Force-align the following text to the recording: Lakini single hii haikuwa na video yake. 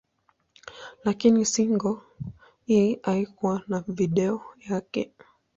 Lakini 1.03 1.45
single 1.45 1.97
hii 2.65 2.99
haikuwa 3.03 3.61
na 3.67 3.83
video 3.87 4.41
yake. 4.69 5.13